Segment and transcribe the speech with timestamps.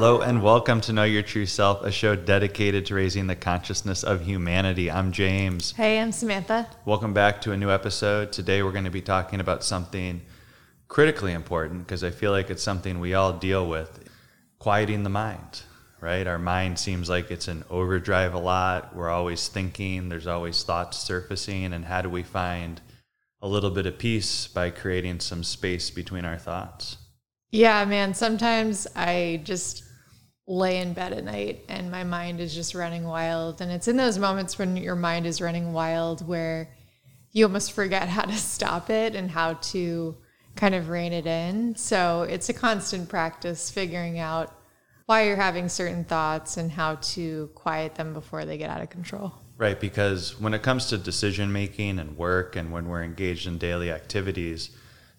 [0.00, 4.02] Hello and welcome to Know Your True Self, a show dedicated to raising the consciousness
[4.02, 4.90] of humanity.
[4.90, 5.72] I'm James.
[5.72, 6.66] Hey, I'm Samantha.
[6.86, 8.32] Welcome back to a new episode.
[8.32, 10.22] Today we're going to be talking about something
[10.88, 14.08] critically important because I feel like it's something we all deal with
[14.58, 15.64] quieting the mind,
[16.00, 16.26] right?
[16.26, 18.96] Our mind seems like it's in overdrive a lot.
[18.96, 21.74] We're always thinking, there's always thoughts surfacing.
[21.74, 22.80] And how do we find
[23.42, 26.96] a little bit of peace by creating some space between our thoughts?
[27.50, 28.14] Yeah, man.
[28.14, 29.84] Sometimes I just
[30.50, 33.60] lay in bed at night and my mind is just running wild.
[33.60, 36.68] And it's in those moments when your mind is running wild where
[37.30, 40.16] you almost forget how to stop it and how to
[40.56, 41.76] kind of rein it in.
[41.76, 44.52] So it's a constant practice figuring out
[45.06, 48.90] why you're having certain thoughts and how to quiet them before they get out of
[48.90, 49.32] control.
[49.56, 53.58] Right, because when it comes to decision making and work and when we're engaged in
[53.58, 54.70] daily activities,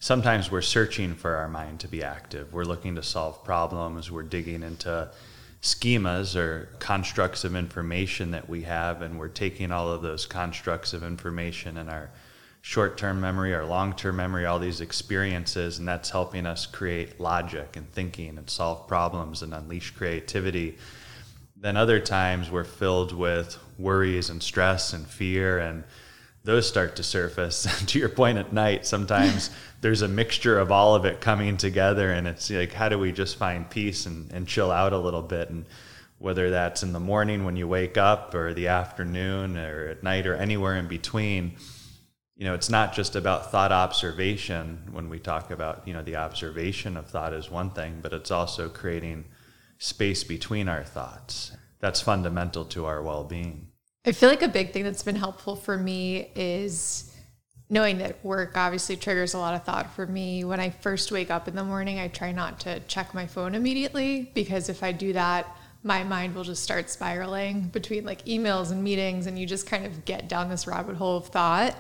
[0.01, 2.51] sometimes we're searching for our mind to be active.
[2.51, 4.11] We're looking to solve problems.
[4.11, 5.09] We're digging into
[5.61, 10.93] schemas or constructs of information that we have, and we're taking all of those constructs
[10.93, 12.09] of information in our
[12.61, 17.19] short term memory, our long term memory, all these experiences, and that's helping us create
[17.19, 20.79] logic and thinking and solve problems and unleash creativity.
[21.55, 25.83] Then other times we're filled with worries and stress and fear and
[26.43, 27.67] those start to surface.
[27.85, 29.49] to your point at night, sometimes
[29.81, 33.11] there's a mixture of all of it coming together, and it's like, how do we
[33.11, 35.49] just find peace and, and chill out a little bit?
[35.49, 35.65] And
[36.17, 40.27] whether that's in the morning when you wake up, or the afternoon, or at night,
[40.27, 41.53] or anywhere in between,
[42.35, 44.89] you know, it's not just about thought observation.
[44.91, 48.31] When we talk about, you know, the observation of thought is one thing, but it's
[48.31, 49.25] also creating
[49.77, 51.51] space between our thoughts.
[51.79, 53.70] That's fundamental to our well being.
[54.03, 57.15] I feel like a big thing that's been helpful for me is
[57.69, 60.43] knowing that work obviously triggers a lot of thought for me.
[60.43, 63.53] When I first wake up in the morning, I try not to check my phone
[63.53, 68.71] immediately because if I do that, my mind will just start spiraling between like emails
[68.71, 71.75] and meetings, and you just kind of get down this rabbit hole of thought.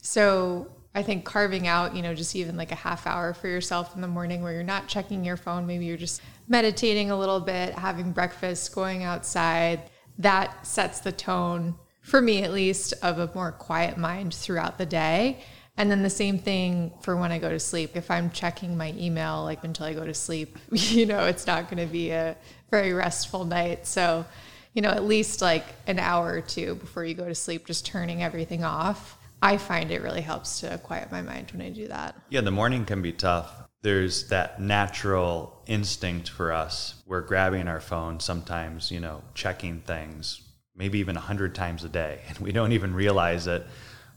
[0.00, 3.94] So I think carving out, you know, just even like a half hour for yourself
[3.94, 7.40] in the morning where you're not checking your phone, maybe you're just meditating a little
[7.40, 9.82] bit, having breakfast, going outside
[10.18, 14.86] that sets the tone for me at least of a more quiet mind throughout the
[14.86, 15.42] day
[15.76, 17.96] and then the same thing for when I go to sleep.
[17.96, 21.64] If I'm checking my email like until I go to sleep, you know, it's not
[21.64, 22.36] going to be a
[22.70, 23.86] very restful night.
[23.86, 24.24] So,
[24.72, 27.84] you know, at least like an hour or two before you go to sleep, just
[27.84, 29.18] turning everything off.
[29.42, 32.16] I find it really helps to quiet my mind when I do that.
[32.30, 33.65] Yeah, the morning can be tough.
[33.82, 37.02] There's that natural instinct for us.
[37.06, 40.40] We're grabbing our phone sometimes, you know, checking things,
[40.74, 43.66] maybe even a hundred times a day, and we don't even realize it.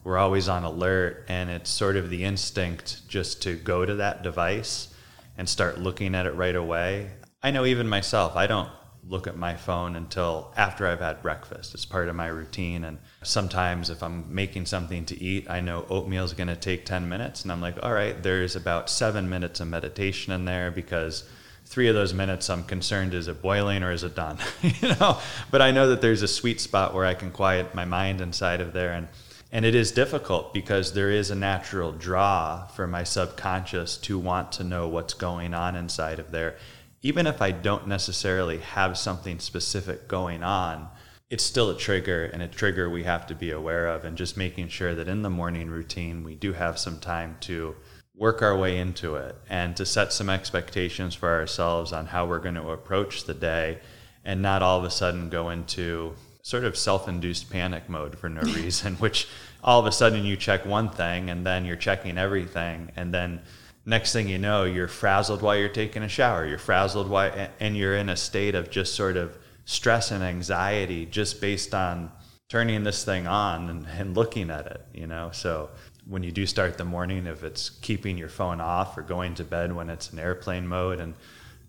[0.04, 4.24] We're always on alert, and it's sort of the instinct just to go to that
[4.24, 4.94] device
[5.38, 7.12] and start looking at it right away.
[7.44, 8.70] I know even myself, I don't
[9.08, 11.74] look at my phone until after I've had breakfast.
[11.74, 12.84] It's part of my routine.
[12.84, 16.86] And sometimes if I'm making something to eat, I know oatmeal is going to take
[16.86, 17.44] 10 minutes.
[17.44, 21.24] And I'm like, all right, there's about seven minutes of meditation in there because
[21.66, 24.38] three of those minutes I'm concerned is it boiling or is it done?
[24.62, 25.20] you know,
[25.52, 28.62] but I know that there's a sweet spot where I can quiet my mind inside
[28.62, 28.94] of there.
[28.94, 29.08] And
[29.52, 34.52] and it is difficult because there is a natural draw for my subconscious to want
[34.52, 36.56] to know what's going on inside of there
[37.02, 40.90] even if I don't necessarily have something specific going on,
[41.30, 44.36] it's still a trigger and a trigger we have to be aware of and just
[44.36, 47.76] making sure that in the morning routine we do have some time to
[48.16, 52.40] work our way into it and to set some expectations for ourselves on how we're
[52.40, 53.78] going to approach the day
[54.26, 58.42] and not all of a sudden go into sort of self-induced panic mode for no
[58.54, 59.28] reason which
[59.64, 63.40] all of a sudden you check one thing and then you're checking everything and then
[63.86, 66.46] next thing you know, you're frazzled while you're taking a shower.
[66.46, 69.38] You're frazzled while, and you're in a state of just sort of
[69.70, 72.12] stress and anxiety just based on
[72.50, 75.30] turning this thing on and, and looking at it, you know?
[75.32, 75.70] So
[76.08, 79.44] when you do start the morning, if it's keeping your phone off or going to
[79.44, 81.14] bed when it's in airplane mode and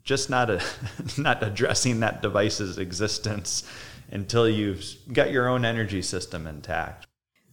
[0.03, 0.63] just not a,
[1.19, 3.65] not addressing that device's existence
[4.11, 4.83] until you've
[5.13, 7.07] got your own energy system intact.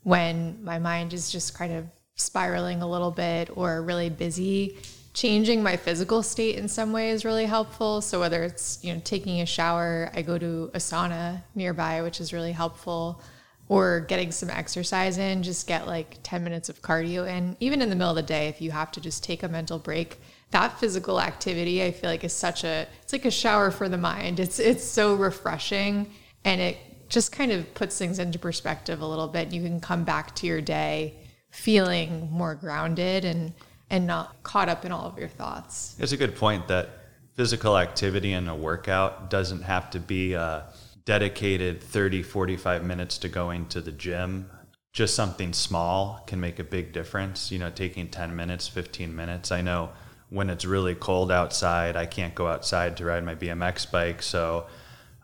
[0.04, 4.78] When my mind is just kind of spiraling a little bit or really busy,
[5.18, 8.02] changing my physical state in some way is really helpful.
[8.02, 12.22] So whether it's, you know, taking a shower, I go to a sauna nearby, which
[12.22, 13.20] is really helpful,
[13.68, 17.58] or getting some exercise in, just get like 10 minutes of cardio in.
[17.60, 19.80] Even in the middle of the day, if you have to just take a mental
[19.80, 20.22] break,
[20.52, 23.98] that physical activity I feel like is such a it's like a shower for the
[23.98, 24.40] mind.
[24.40, 26.14] It's it's so refreshing
[26.46, 26.78] and it
[27.10, 29.52] just kind of puts things into perspective a little bit.
[29.52, 31.16] You can come back to your day
[31.50, 33.54] feeling more grounded and
[33.90, 35.96] and not caught up in all of your thoughts.
[36.00, 36.90] It's a good point that
[37.36, 40.66] physical activity and a workout doesn't have to be a
[41.06, 44.50] dedicated 30, 45 minutes to going to the gym.
[44.92, 47.52] Just something small can make a big difference.
[47.52, 49.52] You know, taking 10 minutes, 15 minutes.
[49.52, 49.92] I know
[50.30, 54.22] when it's really cold outside, I can't go outside to ride my BMX bike.
[54.22, 54.66] So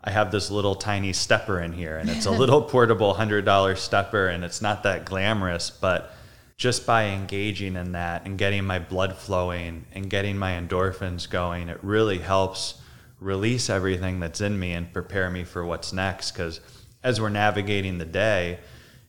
[0.02, 4.28] I have this little tiny stepper in here, and it's a little portable $100 stepper,
[4.28, 6.14] and it's not that glamorous, but
[6.56, 11.68] just by engaging in that and getting my blood flowing and getting my endorphins going,
[11.68, 12.80] it really helps
[13.20, 16.32] release everything that's in me and prepare me for what's next.
[16.32, 16.60] Because
[17.02, 18.60] as we're navigating the day,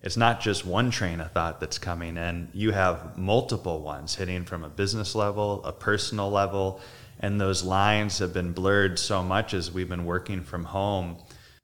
[0.01, 2.49] it's not just one train of thought that's coming in.
[2.53, 6.79] You have multiple ones hitting from a business level, a personal level,
[7.19, 11.17] and those lines have been blurred so much as we've been working from home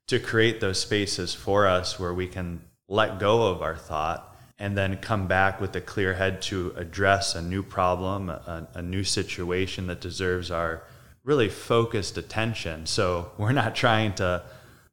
[0.08, 4.31] to create those spaces for us where we can let go of our thought
[4.62, 8.80] and then come back with a clear head to address a new problem, a, a,
[8.80, 10.84] new situation that deserves our
[11.24, 12.86] really focused attention.
[12.86, 14.44] So we're not trying to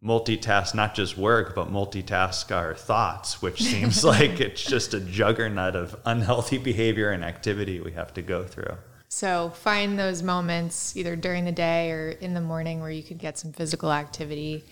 [0.04, 5.76] multitask not just work, but multitask our thoughts, which seems like it's just a juggernaut
[5.76, 8.76] of unhealthy behavior and activity we have to go through.
[9.08, 13.18] So find those moments either during the day or in the morning where you can
[13.18, 14.66] get some physical activity.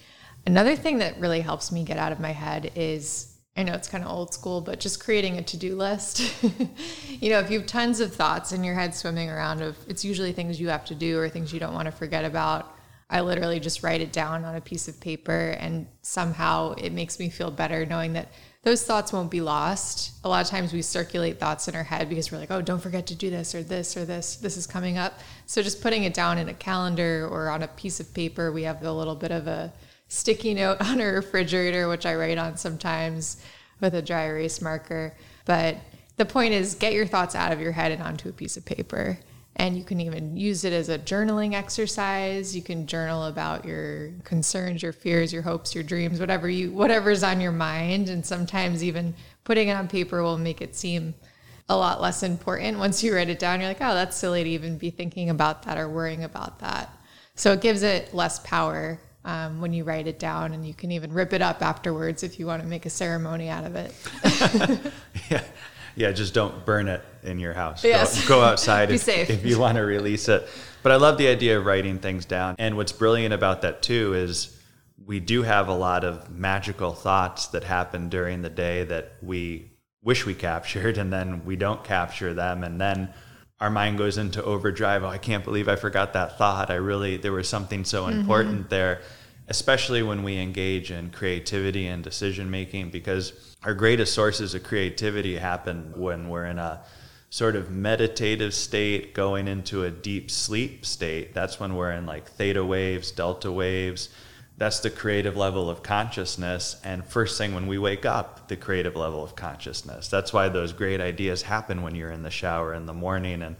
[0.47, 3.87] Another thing that really helps me get out of my head is I know it's
[3.87, 6.31] kind of old school, but just creating a to do list.
[7.09, 10.05] you know, if you have tons of thoughts in your head swimming around, of it's
[10.05, 12.71] usually things you have to do or things you don't want to forget about.
[13.09, 17.19] I literally just write it down on a piece of paper, and somehow it makes
[17.19, 18.31] me feel better knowing that
[18.61, 20.11] those thoughts won't be lost.
[20.23, 22.81] A lot of times we circulate thoughts in our head because we're like, oh, don't
[22.81, 24.35] forget to do this or this or this.
[24.35, 25.19] This is coming up.
[25.45, 28.63] So just putting it down in a calendar or on a piece of paper, we
[28.63, 29.71] have a little bit of a
[30.07, 33.41] sticky note on a refrigerator, which I write on sometimes
[33.79, 35.15] with a dry erase marker.
[35.45, 35.77] But
[36.17, 38.65] the point is, get your thoughts out of your head and onto a piece of
[38.65, 39.19] paper.
[39.55, 42.55] And you can even use it as a journaling exercise.
[42.55, 47.23] You can journal about your concerns, your fears, your hopes, your dreams, whatever you whatever's
[47.23, 48.07] on your mind.
[48.07, 49.15] And sometimes even
[49.45, 51.15] putting it on paper will make it seem
[51.69, 52.77] a lot less important.
[52.77, 55.63] Once you write it down, you're like, oh, that's silly to even be thinking about
[55.63, 56.95] that or worrying about that.
[57.35, 60.91] So it gives it less power um, when you write it down, and you can
[60.91, 63.93] even rip it up afterwards if you want to make a ceremony out of it.
[65.29, 65.43] yeah,
[65.97, 66.11] yeah.
[66.13, 67.83] Just don't burn it in your house.
[67.83, 68.25] Yes.
[68.25, 70.47] Go, go outside if, if you want to release it.
[70.81, 72.55] But I love the idea of writing things down.
[72.57, 74.57] And what's brilliant about that too is
[75.05, 79.69] we do have a lot of magical thoughts that happen during the day that we
[80.01, 83.13] wish we captured, and then we don't capture them, and then
[83.59, 85.03] our mind goes into overdrive.
[85.03, 86.69] Oh, I can't believe I forgot that thought.
[86.69, 88.19] I really, there was something so mm-hmm.
[88.19, 89.01] important there
[89.47, 95.37] especially when we engage in creativity and decision making, because our greatest sources of creativity
[95.37, 96.81] happen when we're in a
[97.29, 101.33] sort of meditative state going into a deep sleep state.
[101.33, 104.09] That's when we're in like theta waves, delta waves.
[104.57, 106.81] That's the creative level of consciousness.
[106.83, 110.07] And first thing when we wake up, the creative level of consciousness.
[110.07, 113.55] That's why those great ideas happen when you're in the shower in the morning and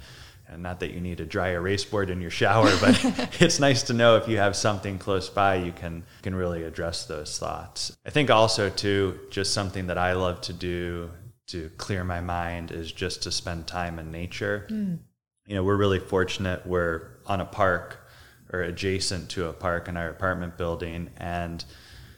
[0.50, 2.98] and not that you need a dry erase board in your shower, but
[3.42, 7.06] it's nice to know if you have something close by, you can can really address
[7.06, 7.96] those thoughts.
[8.06, 11.12] I think also too, just something that I love to do
[11.48, 14.68] to clear my mind is just to spend time in nature.
[14.70, 15.00] Mm.
[15.46, 16.66] You know, we're really fortunate.
[16.66, 18.07] We're on a park
[18.52, 21.64] or adjacent to a park in our apartment building, and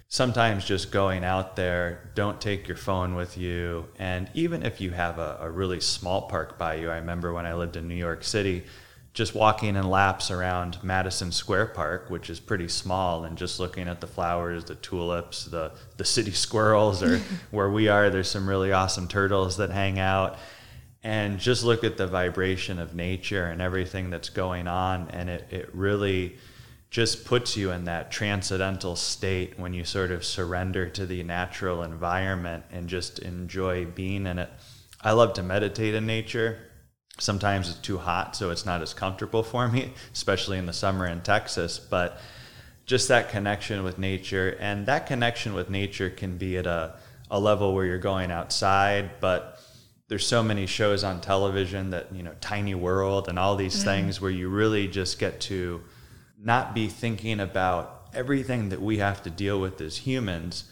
[0.09, 3.87] sometimes just going out there, don't take your phone with you.
[3.99, 7.45] And even if you have a, a, really small park by you, I remember when
[7.45, 8.63] I lived in New York City,
[9.13, 13.87] just walking in laps around Madison Square Park, which is pretty small, and just looking
[13.87, 17.17] at the flowers, the tulips, the, the city squirrels, or
[17.51, 20.37] where we are, there's some really awesome turtles that hang out.
[21.03, 25.09] And just look at the vibration of nature and everything that's going on.
[25.11, 26.37] And it, it really,
[26.89, 31.83] just puts you in that transcendental state when you sort of surrender to the natural
[31.83, 34.49] environment and just enjoy being in it.
[35.01, 36.57] I love to meditate in nature.
[37.19, 41.05] Sometimes it's too hot, so it's not as comfortable for me, especially in the summer
[41.05, 41.77] in Texas.
[41.77, 42.19] But
[42.85, 46.95] just that connection with nature, and that connection with nature can be at a,
[47.29, 49.58] a level where you're going outside, but
[50.09, 53.85] there's so many shows on television that, you know, Tiny World and all these mm-hmm.
[53.85, 55.81] things where you really just get to
[56.41, 60.63] not be thinking about everything that we have to deal with as humans,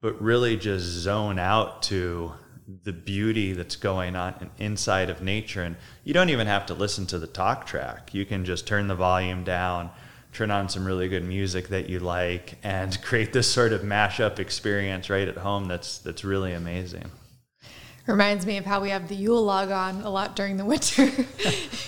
[0.00, 2.32] but really just zone out to
[2.84, 5.62] the beauty that's going on inside of nature.
[5.62, 8.12] And you don't even have to listen to the talk track.
[8.12, 9.90] You can just turn the volume down,
[10.32, 14.40] turn on some really good music that you like, and create this sort of mashup
[14.40, 17.12] experience right at home that's that's really amazing.
[18.06, 21.04] Reminds me of how we have the Yule log on a lot during the winter.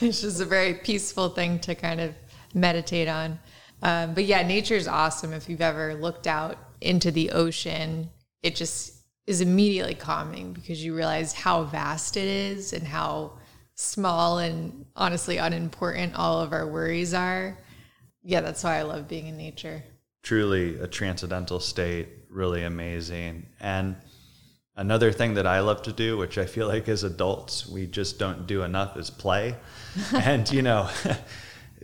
[0.01, 2.15] it's just a very peaceful thing to kind of
[2.55, 3.39] meditate on.
[3.83, 5.33] Um, but yeah, nature is awesome.
[5.33, 8.11] If you've ever looked out into the ocean,
[8.43, 8.95] it just
[9.27, 13.33] is immediately calming because you realize how vast it is and how
[13.75, 17.59] small and honestly unimportant all of our worries are.
[18.23, 19.83] Yeah, that's why I love being in nature.
[20.23, 23.47] Truly a transcendental state, really amazing.
[23.61, 23.97] And
[24.77, 28.19] another thing that I love to do, which I feel like as adults we just
[28.19, 29.57] don't do enough, is play.
[30.15, 30.89] and, you know,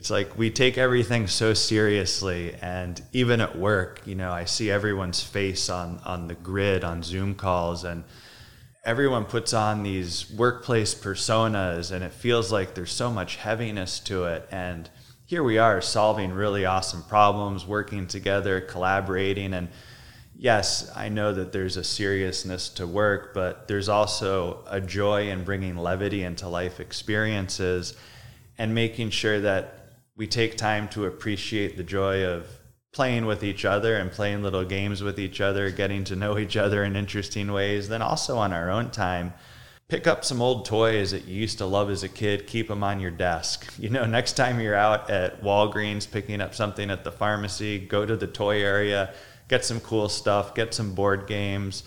[0.01, 4.71] it's like we take everything so seriously and even at work you know i see
[4.71, 8.03] everyone's face on on the grid on zoom calls and
[8.83, 14.25] everyone puts on these workplace personas and it feels like there's so much heaviness to
[14.25, 14.89] it and
[15.27, 19.69] here we are solving really awesome problems working together collaborating and
[20.41, 25.45] yes i know that there's a seriousness to work but there's also a joy in
[25.45, 27.95] bringing levity into life experiences
[28.57, 29.81] and making sure that
[30.17, 32.47] we take time to appreciate the joy of
[32.93, 36.57] playing with each other and playing little games with each other, getting to know each
[36.57, 37.89] other in interesting ways.
[37.89, 39.33] Then also on our own time,
[39.89, 42.85] pick up some old toys that you used to love as a kid, keep them
[42.85, 43.73] on your desk.
[43.81, 48.05] You know, next time you're out at Walgreens picking up something at the pharmacy, go
[48.05, 49.15] to the toy area,
[49.51, 51.83] get some cool stuff, get some board games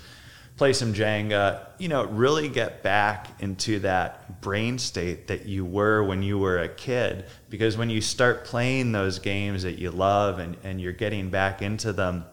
[0.58, 6.03] play some Jenga, you know, really get back into that brain state that you were
[6.03, 7.25] when you were a kid.
[7.50, 11.62] Because when you start playing those games that you love and, and you're getting back
[11.62, 12.25] into them,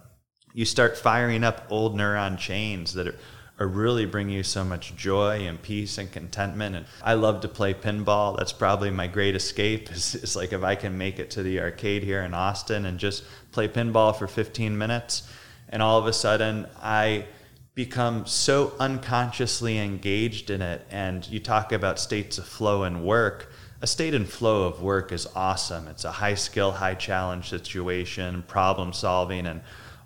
[0.52, 3.14] you start firing up old neuron chains that are,
[3.60, 6.74] are really bringing you so much joy and peace and contentment.
[6.74, 8.38] And I love to play pinball.
[8.38, 9.92] That's probably my great escape.
[9.92, 12.98] Is, is like if I can make it to the arcade here in Austin and
[12.98, 15.30] just play pinball for 15 minutes,
[15.68, 17.26] and all of a sudden I
[17.74, 20.86] become so unconsciously engaged in it.
[20.90, 23.52] And you talk about states of flow and work.
[23.82, 25.86] A state and flow of work is awesome.
[25.86, 29.46] It's a high skill, high challenge situation, problem solving.
[29.46, 29.60] And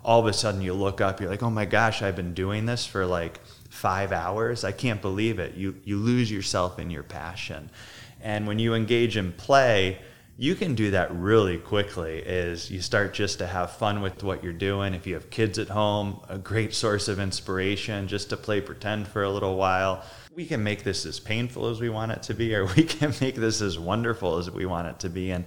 [0.05, 2.67] all of a sudden you look up, you're like, oh my gosh, I've been doing
[2.67, 3.39] this for like
[3.71, 4.63] five hours.
[4.63, 5.55] I can't believe it.
[5.55, 7.71] You, you lose yourself in your passion.
[8.21, 9.97] And when you engage in play,
[10.37, 14.43] you can do that really quickly is you start just to have fun with what
[14.43, 18.35] you're doing if you have kids at home a great source of inspiration just to
[18.35, 20.03] play pretend for a little while
[20.35, 23.13] we can make this as painful as we want it to be or we can
[23.21, 25.45] make this as wonderful as we want it to be and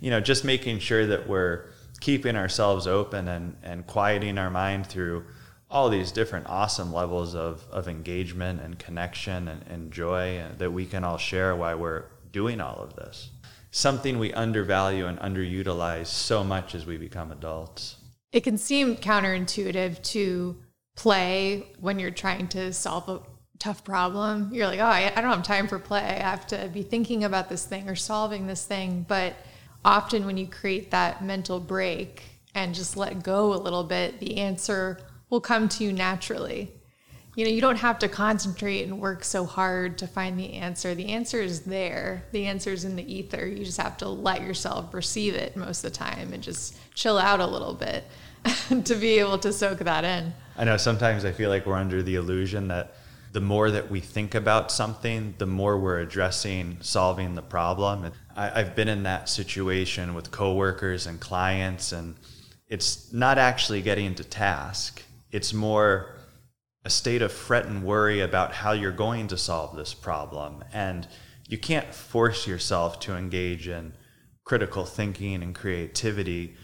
[0.00, 1.66] you know just making sure that we're
[2.00, 5.24] keeping ourselves open and, and quieting our mind through
[5.70, 10.84] all these different awesome levels of, of engagement and connection and, and joy that we
[10.84, 13.30] can all share while we're doing all of this
[13.70, 17.96] something we undervalue and underutilize so much as we become adults.
[18.32, 20.56] It can seem counterintuitive to
[20.96, 23.20] play when you're trying to solve a
[23.58, 24.50] tough problem.
[24.52, 26.00] You're like, oh, I, I don't have time for play.
[26.00, 29.04] I have to be thinking about this thing or solving this thing.
[29.06, 29.34] But
[29.84, 32.22] often when you create that mental break
[32.54, 36.72] and just let go a little bit, the answer will come to you naturally
[37.36, 40.94] you know, you don't have to concentrate and work so hard to find the answer.
[40.94, 42.24] The answer is there.
[42.32, 43.46] The answer is in the ether.
[43.46, 47.18] You just have to let yourself receive it most of the time and just chill
[47.18, 48.04] out a little bit
[48.84, 50.34] to be able to soak that in.
[50.56, 52.94] I know sometimes I feel like we're under the illusion that
[53.32, 58.10] the more that we think about something, the more we're addressing solving the problem.
[58.40, 62.16] I, have been in that situation with coworkers and clients, and
[62.68, 65.02] it's not actually getting to task.
[65.30, 66.16] It's more
[66.82, 70.64] a state of fret and worry about how you're going to solve this problem.
[70.72, 71.06] And
[71.48, 73.92] you can't force yourself to engage in
[74.44, 76.56] critical thinking and creativity.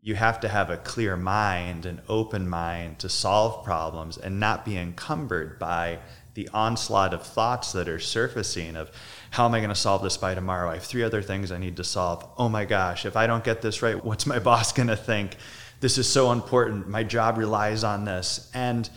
[0.00, 4.64] You have to have a clear mind, an open mind to solve problems and not
[4.64, 5.98] be encumbered by
[6.38, 8.92] the onslaught of thoughts that are surfacing of
[9.32, 10.70] how am I going to solve this by tomorrow?
[10.70, 12.24] I have three other things I need to solve.
[12.38, 15.34] Oh my gosh, if I don't get this right, what's my boss going to think?
[15.80, 16.88] This is so important.
[16.88, 18.52] My job relies on this.
[18.54, 18.88] And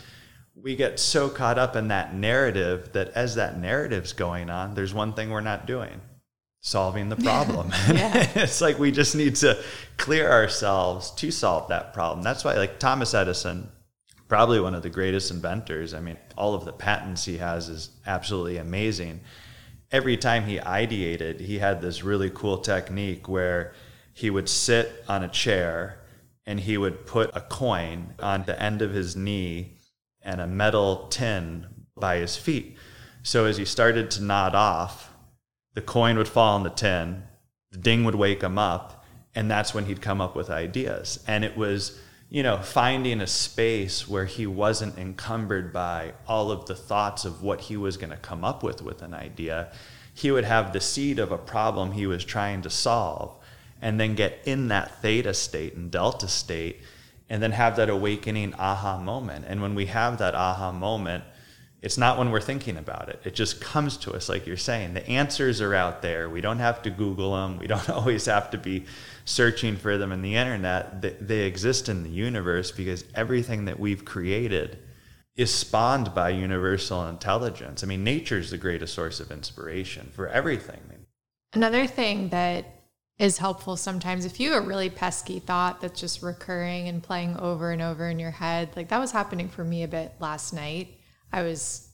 [0.55, 4.93] we get so caught up in that narrative that as that narrative's going on, there's
[4.93, 5.99] one thing we're not doing
[6.59, 7.71] solving the problem.
[7.87, 9.57] it's like we just need to
[9.97, 12.21] clear ourselves to solve that problem.
[12.21, 13.67] That's why, like Thomas Edison,
[14.31, 15.93] probably one of the greatest inventors.
[15.93, 19.19] I mean, all of the patents he has is absolutely amazing.
[19.91, 23.73] Every time he ideated, he had this really cool technique where
[24.13, 25.99] he would sit on a chair
[26.45, 29.73] and he would put a coin on the end of his knee
[30.21, 32.77] and a metal tin by his feet.
[33.23, 35.11] So as he started to nod off,
[35.73, 37.23] the coin would fall on the tin,
[37.71, 39.03] the ding would wake him up,
[39.35, 41.21] and that's when he'd come up with ideas.
[41.27, 41.99] And it was,
[42.33, 47.43] you know, finding a space where he wasn't encumbered by all of the thoughts of
[47.43, 49.69] what he was going to come up with with an idea.
[50.13, 53.37] He would have the seed of a problem he was trying to solve
[53.81, 56.79] and then get in that theta state and delta state
[57.29, 59.43] and then have that awakening aha moment.
[59.45, 61.25] And when we have that aha moment,
[61.81, 63.19] it's not when we're thinking about it.
[63.23, 64.93] It just comes to us, like you're saying.
[64.93, 66.29] The answers are out there.
[66.29, 67.57] We don't have to Google them.
[67.57, 68.85] We don't always have to be
[69.25, 71.01] searching for them in the internet.
[71.01, 74.77] They, they exist in the universe because everything that we've created
[75.35, 77.83] is spawned by universal intelligence.
[77.83, 80.81] I mean, nature is the greatest source of inspiration for everything.
[81.53, 82.65] Another thing that
[83.17, 87.37] is helpful sometimes if you have a really pesky thought that's just recurring and playing
[87.37, 90.53] over and over in your head, like that was happening for me a bit last
[90.53, 90.97] night
[91.31, 91.89] I was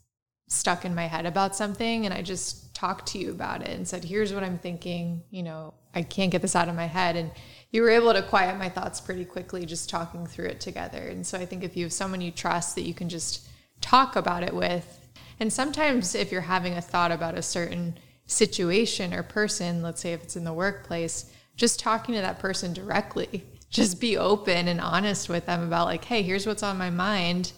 [0.47, 3.87] stuck in my head about something and I just talked to you about it and
[3.87, 5.23] said, here's what I'm thinking.
[5.29, 7.15] You know, I can't get this out of my head.
[7.15, 7.31] And
[7.71, 11.07] you were able to quiet my thoughts pretty quickly just talking through it together.
[11.07, 13.47] And so I think if you have someone you trust that you can just
[13.81, 14.99] talk about it with,
[15.39, 20.13] and sometimes if you're having a thought about a certain situation or person, let's say
[20.13, 24.79] if it's in the workplace, just talking to that person directly, just be open and
[24.79, 27.51] honest with them about like, hey, here's what's on my mind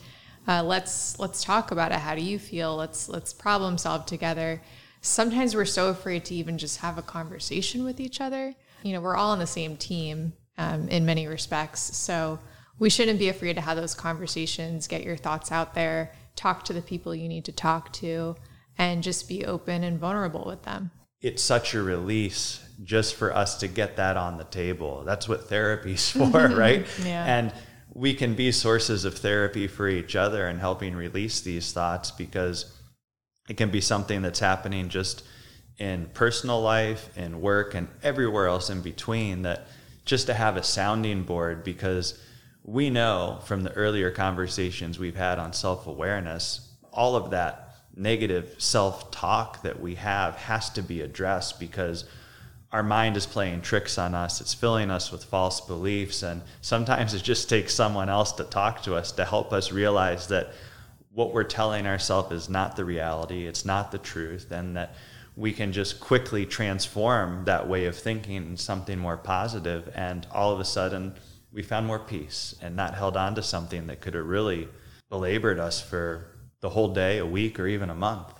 [0.48, 2.00] uh, let's let's talk about it.
[2.00, 2.75] How do you feel?
[2.75, 4.62] Let's let's problem solve together.
[5.01, 8.55] Sometimes we're so afraid to even just have a conversation with each other.
[8.84, 11.96] You know we're all on the same team um, in many respects.
[11.98, 12.39] So
[12.79, 16.74] we shouldn't be afraid to have those conversations get your thoughts out there talk to
[16.74, 18.36] the people you need to talk to
[18.77, 20.89] and just be open and vulnerable with them.
[21.22, 25.03] It's such a release just for us to get that on the table.
[25.05, 26.88] That's what therapy's for right?
[27.03, 27.25] Yeah.
[27.25, 27.53] and
[27.93, 32.74] we can be sources of therapy for each other and helping release these thoughts because
[33.50, 35.24] it can be something that's happening just
[35.79, 39.41] in personal life, in work, and everywhere else in between.
[39.41, 39.67] That
[40.05, 42.22] just to have a sounding board because
[42.63, 48.55] we know from the earlier conversations we've had on self awareness, all of that negative
[48.60, 52.06] self talk that we have has to be addressed because
[52.71, 54.41] our mind is playing tricks on us.
[54.41, 56.21] It's filling us with false beliefs.
[56.21, 60.27] And sometimes it just takes someone else to talk to us to help us realize
[60.27, 60.51] that
[61.12, 64.93] what we're telling ourselves is not the reality, it's not the truth, and that
[65.36, 69.91] we can just quickly transform that way of thinking into something more positive.
[69.95, 71.15] And all of a sudden,
[71.51, 74.67] we found more peace and not held on to something that could have really
[75.10, 76.27] belabored us for
[76.60, 78.34] the whole day, a week, or even a month.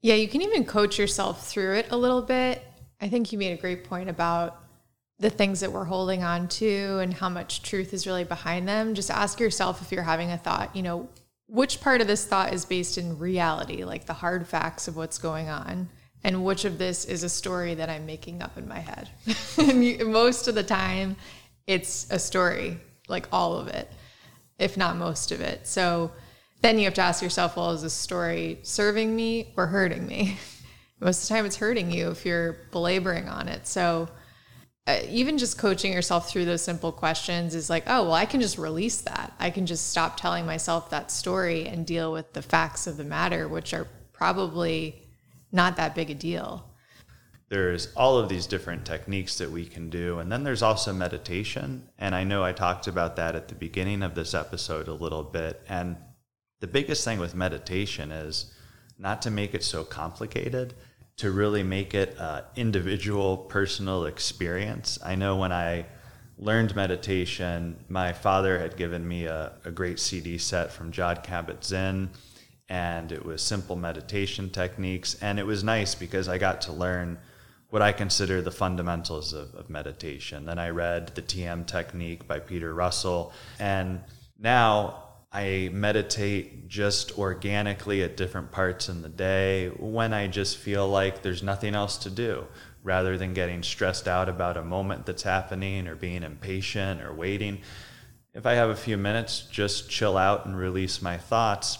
[0.00, 2.64] Yeah, you can even coach yourself through it a little bit
[3.00, 4.60] I think you made a great point about
[5.18, 8.94] the things that we're holding on to and how much truth is really behind them.
[8.94, 11.08] Just ask yourself if you're having a thought, you know,
[11.48, 15.18] which part of this thought is based in reality, like the hard facts of what's
[15.18, 15.88] going on,
[16.22, 19.08] and which of this is a story that I'm making up in my head.
[20.06, 21.16] most of the time,
[21.66, 23.90] it's a story, like all of it,
[24.58, 25.66] if not most of it.
[25.66, 26.12] So
[26.60, 30.38] then you have to ask yourself, well, is this story serving me or hurting me?
[31.00, 33.66] most of the time it's hurting you if you're belaboring on it.
[33.66, 34.08] So
[34.88, 38.40] uh, even just coaching yourself through those simple questions is like, oh, well, I can
[38.40, 39.34] just release that.
[39.38, 43.04] I can just stop telling myself that story and deal with the facts of the
[43.04, 45.06] matter, which are probably
[45.52, 46.64] not that big a deal.
[47.50, 50.18] There's all of these different techniques that we can do.
[50.18, 51.88] And then there's also meditation.
[51.98, 55.22] And I know I talked about that at the beginning of this episode a little
[55.22, 55.62] bit.
[55.68, 55.96] And
[56.60, 58.52] the biggest thing with meditation is
[58.98, 60.74] not to make it so complicated
[61.18, 64.98] to really make it an individual personal experience.
[65.04, 65.86] I know when I
[66.38, 72.10] learned meditation, my father had given me a, a great CD set from Jon Kabat-Zinn,
[72.68, 75.16] and it was simple meditation techniques.
[75.20, 77.18] And it was nice because I got to learn
[77.70, 80.44] what I consider the fundamentals of, of meditation.
[80.46, 83.32] Then I read The TM Technique by Peter Russell.
[83.58, 84.00] And
[84.38, 90.88] now I meditate just organically at different parts in the day when I just feel
[90.88, 92.46] like there's nothing else to do
[92.82, 97.60] rather than getting stressed out about a moment that's happening or being impatient or waiting.
[98.32, 101.78] If I have a few minutes, just chill out and release my thoughts.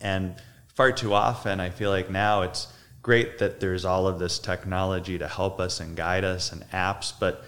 [0.00, 0.36] And
[0.74, 2.68] far too often, I feel like now it's
[3.02, 7.12] great that there's all of this technology to help us and guide us and apps,
[7.18, 7.44] but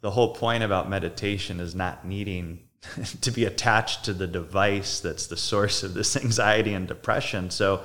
[0.00, 2.60] the whole point about meditation is not needing
[3.20, 7.50] to be attached to the device that's the source of this anxiety and depression.
[7.50, 7.82] So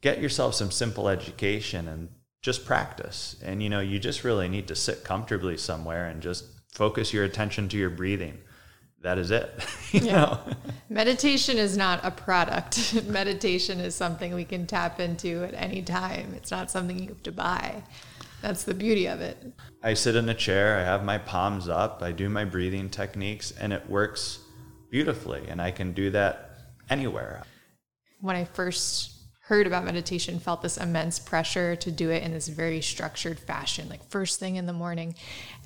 [0.00, 2.08] get yourself some simple education and
[2.42, 3.36] just practice.
[3.42, 7.24] And you know, you just really need to sit comfortably somewhere and just focus your
[7.24, 8.38] attention to your breathing.
[9.02, 9.50] That is it.
[9.92, 10.12] you yeah.
[10.12, 10.40] know.
[10.88, 13.02] Meditation is not a product.
[13.06, 16.32] Meditation is something we can tap into at any time.
[16.36, 17.82] It's not something you have to buy.
[18.46, 19.36] That's the beauty of it.
[19.82, 23.50] I sit in a chair, I have my palms up, I do my breathing techniques,
[23.50, 24.38] and it works
[24.88, 25.42] beautifully.
[25.48, 26.52] And I can do that
[26.88, 27.42] anywhere.
[28.20, 32.46] When I first heard about meditation felt this immense pressure to do it in this
[32.46, 35.16] very structured fashion, like first thing in the morning.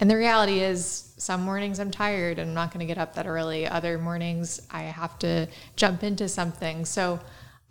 [0.01, 3.15] And the reality is, some mornings I'm tired and I'm not going to get up
[3.17, 3.67] that early.
[3.67, 6.87] Other mornings I have to jump into something.
[6.87, 7.21] So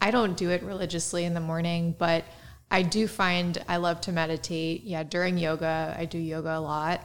[0.02, 2.26] I don't do it religiously in the morning, but
[2.72, 4.84] I do find I love to meditate.
[4.84, 7.02] Yeah, during yoga, I do yoga a lot.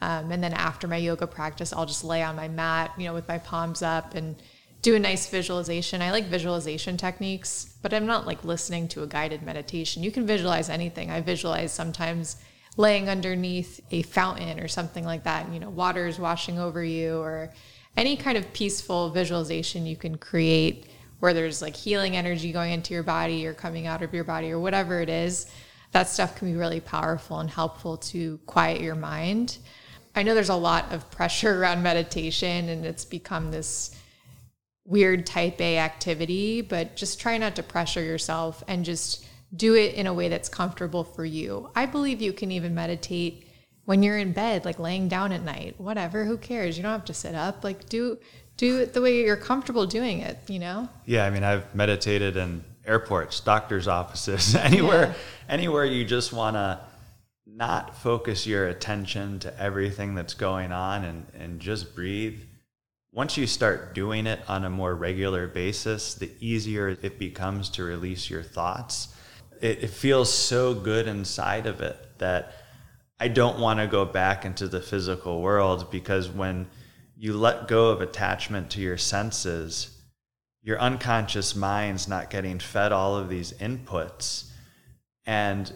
[0.00, 3.14] Um, and then after my yoga practice, I'll just lay on my mat, you know,
[3.14, 4.36] with my palms up and
[4.82, 6.02] do a nice visualization.
[6.02, 10.02] I like visualization techniques, but I'm not like listening to a guided meditation.
[10.02, 11.10] You can visualize anything.
[11.10, 12.36] I visualize sometimes
[12.76, 17.18] laying underneath a fountain or something like that, you know, water is washing over you
[17.18, 17.50] or
[17.96, 20.86] any kind of peaceful visualization you can create
[21.20, 24.50] where there's like healing energy going into your body or coming out of your body
[24.50, 25.46] or whatever it is.
[25.92, 29.58] That stuff can be really powerful and helpful to quiet your mind.
[30.14, 33.94] I know there's a lot of pressure around meditation and it's become this
[34.84, 39.94] weird type A activity, but just try not to pressure yourself and just do it
[39.94, 41.70] in a way that's comfortable for you.
[41.74, 43.46] I believe you can even meditate
[43.84, 46.76] when you're in bed, like laying down at night, whatever, who cares?
[46.76, 47.62] You don't have to sit up.
[47.64, 48.18] Like do
[48.56, 50.88] do it the way you're comfortable doing it, you know?
[51.04, 55.14] Yeah, I mean, I've meditated in airports, doctors' offices, anywhere yeah.
[55.48, 56.80] anywhere you just want to
[57.46, 62.40] not focus your attention to everything that's going on and, and just breathe
[63.16, 67.82] once you start doing it on a more regular basis, the easier it becomes to
[67.82, 69.08] release your thoughts.
[69.62, 72.52] It, it feels so good inside of it that
[73.18, 76.66] I don't want to go back into the physical world because when
[77.16, 79.90] you let go of attachment to your senses,
[80.62, 84.50] your unconscious mind's not getting fed all of these inputs.
[85.24, 85.72] And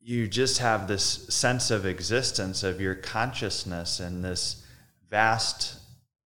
[0.00, 4.64] you just have this sense of existence of your consciousness in this
[5.10, 5.78] vast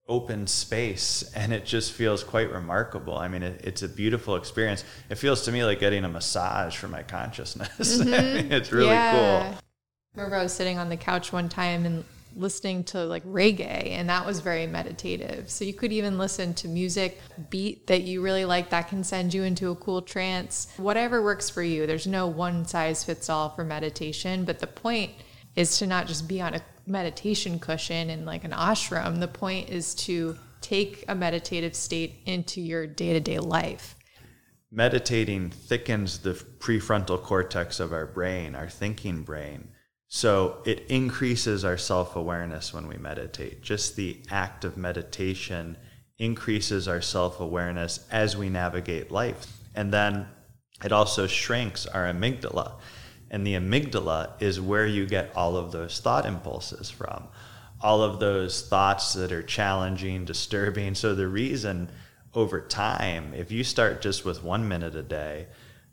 [0.09, 4.85] open space and it just feels quite remarkable i mean it, it's a beautiful experience
[5.09, 8.13] it feels to me like getting a massage for my consciousness mm-hmm.
[8.13, 9.13] I mean, it's really yeah.
[9.13, 12.05] cool I remember i was sitting on the couch one time and
[12.37, 16.69] listening to like reggae and that was very meditative so you could even listen to
[16.69, 21.23] music beat that you really like that can send you into a cool trance whatever
[21.23, 25.11] works for you there's no one size fits all for meditation but the point
[25.55, 29.21] is to not just be on a meditation cushion in like an ashram.
[29.21, 33.97] The point is to take a meditative state into your day to day life.
[34.71, 39.69] Meditating thickens the prefrontal cortex of our brain, our thinking brain.
[40.15, 43.63] So it increases our self awareness when we meditate.
[43.63, 45.79] Just the act of meditation
[46.19, 49.47] increases our self awareness as we navigate life.
[49.75, 50.27] And then
[50.85, 52.73] it also shrinks our amygdala.
[53.31, 57.29] And the amygdala is where you get all of those thought impulses from,
[57.81, 60.95] all of those thoughts that are challenging, disturbing.
[60.95, 61.91] So the reason
[62.35, 65.47] over time, if you start just with one minute a day,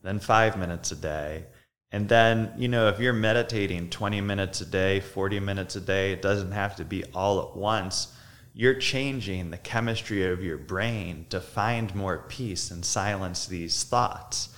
[0.03, 1.45] then five minutes a day,
[1.91, 6.12] and then, you know, if you're meditating 20 minutes a day, 40 minutes a day,
[6.12, 8.15] it doesn't have to be all at once.
[8.54, 14.49] You're changing the chemistry of your brain to find more peace and silence these thoughts.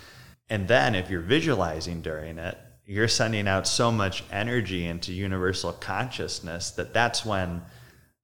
[0.49, 5.71] And then, if you're visualizing during it, you're sending out so much energy into universal
[5.71, 7.61] consciousness that that's when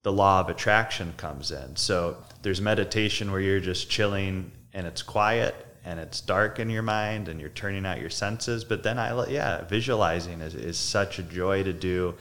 [0.04, 1.78] the law of attraction comes in.
[1.78, 5.56] So there's meditation where you're just chilling and it's quiet
[5.88, 8.66] and it's dark in your mind and you're turning out your senses.
[8.66, 12.16] But then I, yeah, visualizing is, is such a joy to do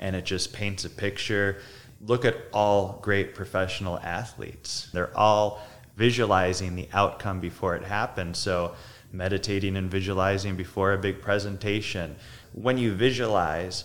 [0.00, 1.58] and it just paints a picture.
[2.04, 4.88] Look at all great professional athletes.
[4.92, 5.62] They're all
[5.96, 8.38] visualizing the outcome before it happens.
[8.38, 8.74] So
[9.12, 12.16] meditating and visualizing before a big presentation.
[12.54, 13.84] When you visualize,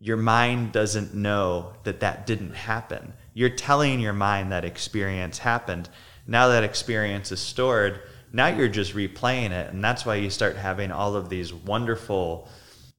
[0.00, 3.12] your mind doesn't know that that didn't happen.
[3.34, 5.90] You're telling your mind that experience happened.
[6.26, 8.00] Now that experience is stored,
[8.32, 9.72] now you're just replaying it.
[9.72, 12.48] And that's why you start having all of these wonderful,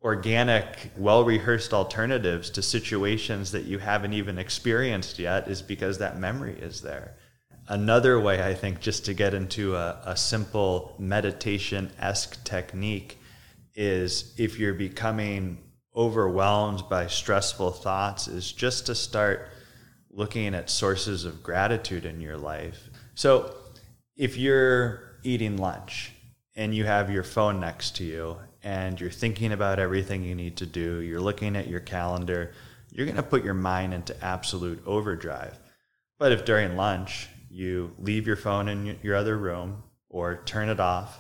[0.02, 6.20] organic, well rehearsed alternatives to situations that you haven't even experienced yet, is because that
[6.20, 7.16] memory is there.
[7.68, 13.20] Another way, I think, just to get into a, a simple meditation esque technique
[13.76, 15.60] is if you're becoming
[15.96, 19.50] overwhelmed by stressful thoughts, is just to start
[20.10, 22.90] looking at sources of gratitude in your life.
[23.14, 23.54] So
[24.16, 26.12] if you're eating lunch
[26.56, 30.58] and you have your phone next to you and you're thinking about everything you need
[30.58, 32.54] to do, you're looking at your calendar,
[32.92, 35.58] you're going to put your mind into absolute overdrive.
[36.18, 40.80] But if during lunch you leave your phone in your other room or turn it
[40.80, 41.20] off.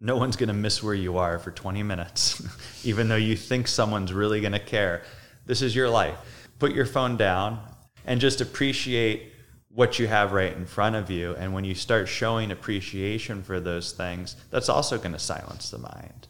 [0.00, 2.42] No one's going to miss where you are for 20 minutes,
[2.84, 5.02] even though you think someone's really going to care.
[5.46, 6.16] This is your life.
[6.58, 7.60] Put your phone down
[8.04, 9.31] and just appreciate
[9.74, 11.34] what you have right in front of you.
[11.36, 15.78] And when you start showing appreciation for those things, that's also going to silence the
[15.78, 16.28] mind.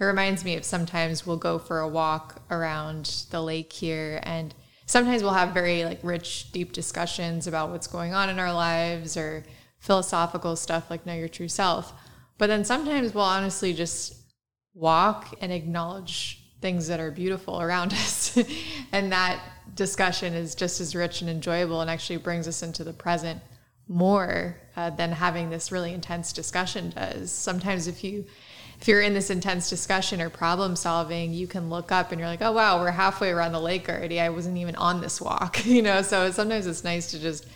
[0.00, 4.54] It reminds me of sometimes we'll go for a walk around the lake here and
[4.86, 9.16] sometimes we'll have very like rich deep discussions about what's going on in our lives
[9.16, 9.44] or
[9.80, 11.92] philosophical stuff like know your true self.
[12.38, 14.14] But then sometimes we'll honestly just
[14.72, 18.38] walk and acknowledge things that are beautiful around us.
[18.92, 19.40] and that
[19.74, 23.40] discussion is just as rich and enjoyable and actually brings us into the present
[23.88, 27.30] more uh, than having this really intense discussion does.
[27.30, 28.26] Sometimes if you
[28.80, 32.28] if you're in this intense discussion or problem solving, you can look up and you're
[32.28, 34.20] like, "Oh wow, we're halfway around the lake already.
[34.20, 37.46] I wasn't even on this walk." you know, so sometimes it's nice to just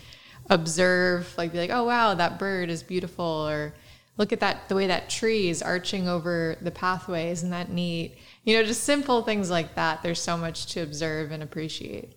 [0.49, 3.73] observe, like be like, "Oh wow, that bird is beautiful," or
[4.17, 7.29] look at that the way that tree is arching over the pathway.
[7.29, 8.17] Isn't that neat?
[8.43, 10.03] You know, just simple things like that.
[10.03, 12.15] There's so much to observe and appreciate.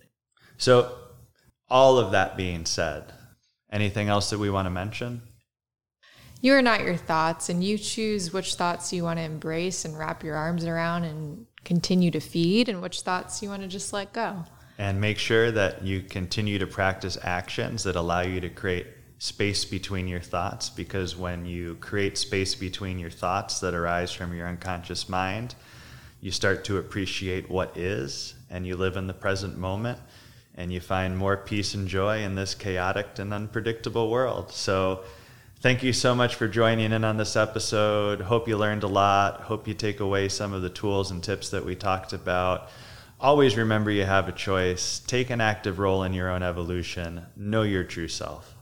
[0.57, 0.93] So,
[1.69, 3.13] all of that being said,
[3.71, 5.21] anything else that we want to mention?
[6.41, 9.97] You are not your thoughts, and you choose which thoughts you want to embrace and
[9.97, 13.93] wrap your arms around and continue to feed, and which thoughts you want to just
[13.93, 14.43] let go.
[14.77, 18.85] And make sure that you continue to practice actions that allow you to create
[19.17, 24.35] space between your thoughts, because when you create space between your thoughts that arise from
[24.35, 25.55] your unconscious mind,
[26.27, 29.97] you start to appreciate what is, and you live in the present moment,
[30.55, 34.51] and you find more peace and joy in this chaotic and unpredictable world.
[34.51, 35.05] So,
[35.61, 38.19] thank you so much for joining in on this episode.
[38.19, 39.39] Hope you learned a lot.
[39.43, 42.71] Hope you take away some of the tools and tips that we talked about.
[43.21, 44.99] Always remember you have a choice.
[44.99, 47.21] Take an active role in your own evolution.
[47.37, 48.53] Know your true self.